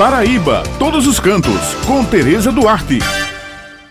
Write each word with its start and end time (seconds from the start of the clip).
Paraíba, 0.00 0.62
todos 0.78 1.06
os 1.06 1.20
cantos, 1.20 1.74
com 1.86 2.02
Tereza 2.02 2.50
Duarte. 2.50 3.00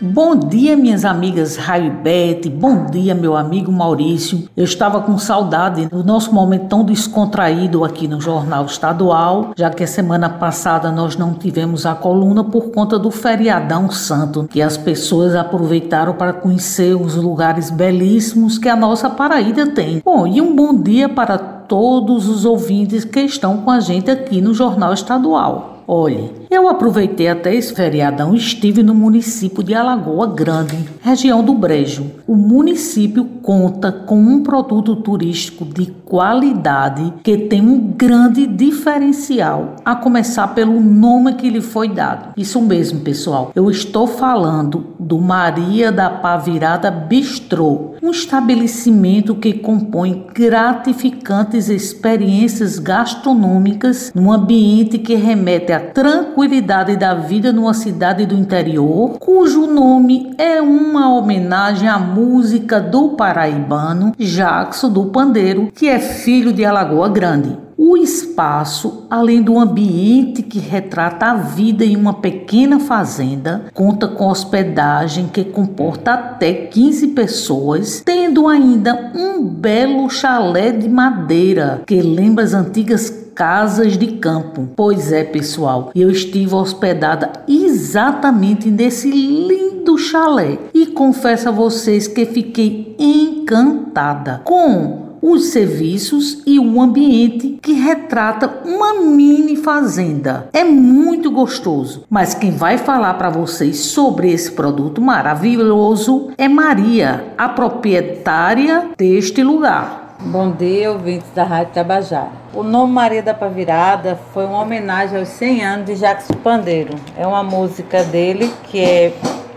Bom 0.00 0.34
dia, 0.34 0.76
minhas 0.76 1.04
amigas 1.04 1.54
Raio 1.54 1.86
e 1.86 1.90
Bete. 1.90 2.50
Bom 2.50 2.86
dia, 2.86 3.14
meu 3.14 3.36
amigo 3.36 3.70
Maurício. 3.70 4.48
Eu 4.56 4.64
estava 4.64 5.02
com 5.02 5.16
saudade 5.18 5.86
do 5.86 6.02
nosso 6.02 6.34
momento 6.34 6.66
tão 6.66 6.82
descontraído 6.82 7.84
aqui 7.84 8.08
no 8.08 8.20
Jornal 8.20 8.64
Estadual, 8.64 9.52
já 9.56 9.70
que 9.70 9.84
a 9.84 9.86
semana 9.86 10.28
passada 10.28 10.90
nós 10.90 11.14
não 11.14 11.32
tivemos 11.32 11.86
a 11.86 11.94
coluna 11.94 12.42
por 12.42 12.72
conta 12.72 12.98
do 12.98 13.12
feriadão 13.12 13.88
santo, 13.88 14.48
que 14.50 14.60
as 14.60 14.76
pessoas 14.76 15.36
aproveitaram 15.36 16.14
para 16.14 16.32
conhecer 16.32 16.96
os 16.96 17.14
lugares 17.14 17.70
belíssimos 17.70 18.58
que 18.58 18.68
a 18.68 18.74
nossa 18.74 19.08
Paraíba 19.08 19.64
tem. 19.68 20.02
Bom, 20.04 20.26
e 20.26 20.40
um 20.40 20.56
bom 20.56 20.74
dia 20.74 21.08
para 21.08 21.38
todos 21.38 22.28
os 22.28 22.44
ouvintes 22.44 23.04
que 23.04 23.20
estão 23.20 23.58
com 23.58 23.70
a 23.70 23.78
gente 23.78 24.10
aqui 24.10 24.40
no 24.40 24.52
Jornal 24.52 24.92
Estadual. 24.92 25.79
Olhe, 25.92 26.30
eu 26.48 26.68
aproveitei 26.68 27.26
até 27.26 27.52
esse 27.52 27.74
feriadão 27.74 28.32
e 28.32 28.38
estive 28.38 28.80
no 28.80 28.94
município 28.94 29.60
de 29.60 29.74
Alagoa 29.74 30.28
Grande, 30.28 30.78
região 31.00 31.42
do 31.42 31.52
Brejo. 31.52 32.12
O 32.28 32.36
município 32.36 33.24
conta 33.42 33.90
com 33.90 34.16
um 34.16 34.40
produto 34.40 34.94
turístico 34.94 35.64
de 35.64 35.86
qualidade 36.04 37.12
que 37.24 37.36
tem 37.36 37.60
um 37.60 37.78
grande 37.78 38.46
diferencial, 38.46 39.74
a 39.84 39.96
começar 39.96 40.46
pelo 40.54 40.80
nome 40.80 41.34
que 41.34 41.50
lhe 41.50 41.60
foi 41.60 41.88
dado. 41.88 42.34
Isso 42.36 42.60
mesmo, 42.62 43.00
pessoal. 43.00 43.50
Eu 43.52 43.68
estou 43.68 44.06
falando 44.06 44.94
do 44.98 45.18
Maria 45.18 45.90
da 45.90 46.08
Pavirada 46.08 46.88
Bistrô, 46.88 47.94
um 48.00 48.10
estabelecimento 48.10 49.34
que 49.34 49.54
compõe 49.54 50.26
gratificantes 50.32 51.68
experiências 51.68 52.78
gastronômicas 52.78 54.12
num 54.14 54.32
ambiente 54.32 54.96
que 54.96 55.16
remete 55.16 55.72
à 55.72 55.79
tranquilidade 55.80 56.96
da 56.96 57.14
vida 57.14 57.52
numa 57.52 57.74
cidade 57.74 58.26
do 58.26 58.34
interior, 58.34 59.18
cujo 59.18 59.66
nome 59.66 60.34
é 60.38 60.60
uma 60.60 61.12
homenagem 61.12 61.88
à 61.88 61.98
música 61.98 62.78
do 62.80 63.10
paraibano 63.10 64.12
Jackson 64.18 64.90
do 64.90 65.06
Pandeiro, 65.06 65.70
que 65.74 65.88
é 65.88 65.98
filho 65.98 66.52
de 66.52 66.64
Alagoa 66.64 67.08
Grande. 67.08 67.56
O 67.82 67.96
espaço, 67.96 69.06
além 69.08 69.40
do 69.40 69.58
ambiente 69.58 70.42
que 70.42 70.58
retrata 70.58 71.30
a 71.30 71.34
vida 71.34 71.82
em 71.82 71.96
uma 71.96 72.12
pequena 72.12 72.78
fazenda, 72.78 73.64
conta 73.72 74.06
com 74.06 74.28
hospedagem 74.28 75.28
que 75.28 75.42
comporta 75.44 76.12
até 76.12 76.52
15 76.52 77.06
pessoas, 77.08 78.02
tendo 78.04 78.46
ainda 78.46 79.10
um 79.14 79.42
belo 79.42 80.10
chalé 80.10 80.70
de 80.72 80.90
madeira 80.90 81.82
que 81.86 82.02
lembra 82.02 82.44
as 82.44 82.52
antigas 82.52 83.08
casas 83.40 83.96
de 83.96 84.06
campo. 84.18 84.68
Pois 84.76 85.10
é, 85.10 85.24
pessoal, 85.24 85.90
eu 85.94 86.10
estive 86.10 86.54
hospedada 86.54 87.32
exatamente 87.48 88.70
nesse 88.70 89.10
lindo 89.10 89.96
chalé 89.96 90.58
e 90.74 90.84
confesso 90.88 91.48
a 91.48 91.50
vocês 91.50 92.06
que 92.06 92.26
fiquei 92.26 92.94
encantada 92.98 94.42
com 94.44 95.16
os 95.22 95.46
serviços 95.46 96.42
e 96.46 96.60
um 96.60 96.82
ambiente 96.82 97.58
que 97.62 97.72
retrata 97.72 98.60
uma 98.66 99.00
mini 99.00 99.56
fazenda. 99.56 100.50
É 100.52 100.62
muito 100.62 101.30
gostoso, 101.30 102.04
mas 102.10 102.34
quem 102.34 102.50
vai 102.50 102.76
falar 102.76 103.14
para 103.14 103.30
vocês 103.30 103.78
sobre 103.78 104.30
esse 104.30 104.52
produto 104.52 105.00
maravilhoso 105.00 106.28
é 106.36 106.46
Maria, 106.46 107.32
a 107.38 107.48
proprietária 107.48 108.90
deste 108.98 109.42
lugar. 109.42 109.99
Bom 110.22 110.50
dia, 110.50 110.92
ouvintes 110.92 111.30
da 111.34 111.44
Rádio 111.44 111.72
Tabajara. 111.72 112.28
O 112.52 112.62
nome 112.62 112.92
Maria 112.92 113.22
da 113.22 113.32
Pavirada 113.32 114.20
foi 114.34 114.44
uma 114.44 114.60
homenagem 114.60 115.18
aos 115.18 115.28
100 115.28 115.64
anos 115.64 115.86
de 115.86 115.96
Jacques 115.96 116.28
Pandeiro. 116.44 116.94
É 117.16 117.26
uma 117.26 117.42
música 117.42 118.04
dele 118.04 118.52
que 118.64 118.78
é 118.78 119.14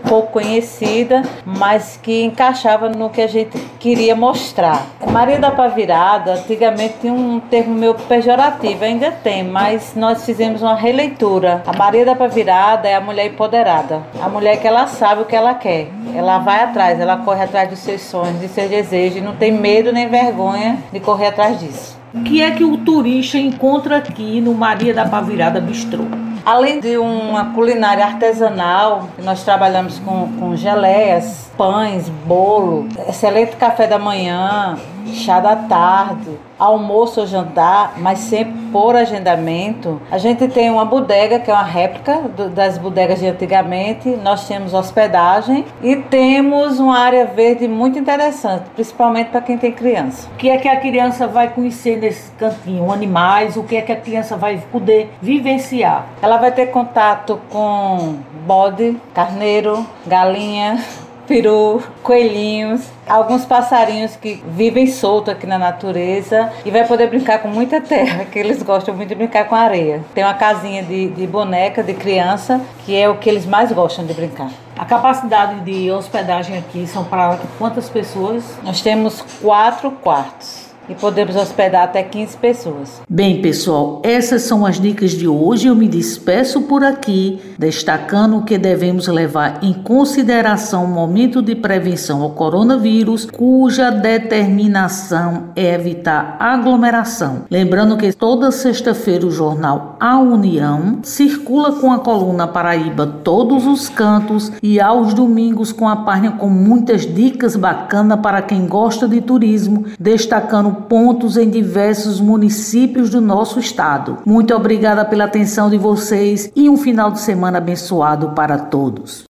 pouco 0.08 0.32
conhecida, 0.32 1.22
mas 1.44 1.98
que 2.02 2.22
encaixava 2.22 2.88
no 2.88 3.10
que 3.10 3.20
a 3.20 3.26
gente 3.26 3.58
queria 3.78 4.14
mostrar. 4.14 4.86
Maria 5.14 5.38
da 5.38 5.52
Pavirada, 5.52 6.34
antigamente 6.34 6.94
tinha 7.00 7.12
um 7.12 7.38
termo 7.38 7.72
meio 7.72 7.94
pejorativo, 7.94 8.82
ainda 8.82 9.12
tem, 9.12 9.44
mas 9.44 9.94
nós 9.94 10.24
fizemos 10.26 10.60
uma 10.60 10.74
releitura. 10.74 11.62
A 11.64 11.72
Maria 11.72 12.04
da 12.04 12.16
Pavirada 12.16 12.88
é 12.88 12.96
a 12.96 13.00
mulher 13.00 13.26
empoderada, 13.26 14.02
a 14.20 14.28
mulher 14.28 14.60
que 14.60 14.66
ela 14.66 14.88
sabe 14.88 15.22
o 15.22 15.24
que 15.24 15.36
ela 15.36 15.54
quer. 15.54 15.86
Ela 16.16 16.38
vai 16.38 16.64
atrás, 16.64 16.98
ela 16.98 17.18
corre 17.18 17.44
atrás 17.44 17.70
dos 17.70 17.78
seus 17.78 18.00
sonhos, 18.00 18.40
dos 18.40 18.50
seus 18.50 18.68
desejos, 18.68 19.22
não 19.22 19.36
tem 19.36 19.52
medo 19.52 19.92
nem 19.92 20.08
vergonha 20.08 20.78
de 20.92 20.98
correr 20.98 21.28
atrás 21.28 21.60
disso. 21.60 21.96
O 22.12 22.24
que 22.24 22.42
é 22.42 22.50
que 22.50 22.64
o 22.64 22.76
turista 22.78 23.38
encontra 23.38 23.98
aqui 23.98 24.40
no 24.40 24.52
Maria 24.52 24.92
da 24.92 25.04
Pavirada 25.04 25.60
Bistrô? 25.60 26.04
Além 26.44 26.78
de 26.78 26.98
uma 26.98 27.54
culinária 27.54 28.04
artesanal, 28.04 29.08
nós 29.22 29.42
trabalhamos 29.42 29.98
com, 30.00 30.30
com 30.38 30.54
geleias, 30.54 31.50
pães, 31.56 32.10
bolo, 32.26 32.86
excelente 33.08 33.56
café 33.56 33.86
da 33.86 33.98
manhã, 33.98 34.76
chá 35.12 35.40
da 35.40 35.56
tarde, 35.56 36.38
almoço 36.58 37.20
ou 37.20 37.26
jantar, 37.26 37.94
mas 37.98 38.20
sempre 38.20 38.54
por 38.72 38.96
agendamento. 38.96 40.00
A 40.10 40.18
gente 40.18 40.48
tem 40.48 40.70
uma 40.70 40.84
bodega, 40.84 41.38
que 41.38 41.50
é 41.50 41.54
uma 41.54 41.62
réplica 41.62 42.22
do, 42.36 42.48
das 42.48 42.78
bodegas 42.78 43.20
de 43.20 43.26
antigamente. 43.26 44.08
Nós 44.08 44.46
temos 44.46 44.74
hospedagem 44.74 45.64
e 45.82 45.96
temos 45.96 46.78
uma 46.78 46.98
área 46.98 47.26
verde 47.26 47.68
muito 47.68 47.98
interessante, 47.98 48.64
principalmente 48.74 49.30
para 49.30 49.40
quem 49.40 49.58
tem 49.58 49.72
criança. 49.72 50.28
O 50.34 50.36
que 50.36 50.48
é 50.48 50.56
que 50.56 50.68
a 50.68 50.76
criança 50.76 51.26
vai 51.26 51.48
conhecer 51.48 51.98
nesse 51.98 52.30
cantinho? 52.32 52.90
Animais? 52.90 53.56
O 53.56 53.62
que 53.62 53.76
é 53.76 53.82
que 53.82 53.92
a 53.92 53.96
criança 53.96 54.36
vai 54.36 54.62
poder 54.72 55.12
vivenciar? 55.20 56.06
Ela 56.22 56.36
vai 56.36 56.52
ter 56.52 56.66
contato 56.66 57.40
com 57.50 58.16
bode, 58.46 58.96
carneiro, 59.14 59.86
galinha, 60.06 60.78
peru, 61.26 61.82
coelhinhos, 62.02 62.82
alguns 63.08 63.44
passarinhos 63.44 64.16
que 64.16 64.42
vivem 64.48 64.86
solto 64.86 65.30
aqui 65.30 65.46
na 65.46 65.58
natureza 65.58 66.52
e 66.64 66.70
vai 66.70 66.86
poder 66.86 67.08
brincar 67.08 67.40
com 67.40 67.48
muita 67.48 67.80
terra, 67.80 68.24
que 68.24 68.38
eles 68.38 68.62
gostam 68.62 68.94
muito 68.94 69.08
de 69.08 69.14
brincar 69.14 69.46
com 69.48 69.54
areia. 69.54 70.02
Tem 70.14 70.24
uma 70.24 70.34
casinha 70.34 70.82
de, 70.82 71.08
de 71.08 71.26
boneca, 71.26 71.82
de 71.82 71.94
criança, 71.94 72.60
que 72.84 72.96
é 72.96 73.08
o 73.08 73.16
que 73.16 73.28
eles 73.28 73.46
mais 73.46 73.72
gostam 73.72 74.04
de 74.04 74.14
brincar. 74.14 74.50
A 74.76 74.84
capacidade 74.84 75.60
de 75.60 75.90
hospedagem 75.90 76.58
aqui 76.58 76.86
são 76.86 77.04
para 77.04 77.38
quantas 77.58 77.88
pessoas? 77.88 78.44
Nós 78.62 78.80
temos 78.80 79.22
quatro 79.40 79.90
quartos 79.90 80.63
e 80.88 80.94
podemos 80.94 81.36
hospedar 81.36 81.84
até 81.84 82.02
15 82.02 82.36
pessoas. 82.36 83.02
Bem, 83.08 83.40
pessoal, 83.40 84.02
essas 84.04 84.42
são 84.42 84.66
as 84.66 84.80
dicas 84.80 85.12
de 85.12 85.26
hoje. 85.26 85.66
Eu 85.66 85.74
me 85.74 85.88
despeço 85.88 86.62
por 86.62 86.84
aqui, 86.84 87.40
destacando 87.58 88.42
que 88.42 88.58
devemos 88.58 89.06
levar 89.06 89.62
em 89.62 89.72
consideração 89.72 90.84
o 90.84 90.88
momento 90.88 91.40
de 91.40 91.54
prevenção 91.54 92.22
ao 92.22 92.30
coronavírus, 92.30 93.26
cuja 93.26 93.90
determinação 93.90 95.44
é 95.56 95.74
evitar 95.74 96.36
aglomeração. 96.38 97.44
Lembrando 97.50 97.96
que 97.96 98.12
toda 98.12 98.50
sexta-feira 98.50 99.26
o 99.26 99.30
jornal 99.30 99.96
A 99.98 100.18
União 100.18 100.98
circula 101.02 101.72
com 101.72 101.92
a 101.92 101.98
coluna 101.98 102.46
Paraíba 102.46 103.06
todos 103.06 103.66
os 103.66 103.88
cantos 103.88 104.52
e 104.62 104.80
aos 104.80 105.14
domingos 105.14 105.72
com 105.72 105.88
a 105.88 105.96
página 105.96 106.32
com 106.32 106.48
muitas 106.48 107.02
dicas 107.02 107.56
bacanas 107.56 108.20
para 108.20 108.42
quem 108.42 108.66
gosta 108.66 109.08
de 109.08 109.20
turismo, 109.20 109.84
destacando 109.98 110.73
pontos 110.74 111.36
em 111.36 111.48
diversos 111.48 112.20
municípios 112.20 113.10
do 113.10 113.20
nosso 113.20 113.60
estado. 113.60 114.18
Muito 114.26 114.54
obrigada 114.54 115.04
pela 115.04 115.24
atenção 115.24 115.70
de 115.70 115.78
vocês 115.78 116.50
e 116.54 116.68
um 116.68 116.76
final 116.76 117.10
de 117.10 117.20
semana 117.20 117.58
abençoado 117.58 118.30
para 118.30 118.58
todos. 118.58 119.22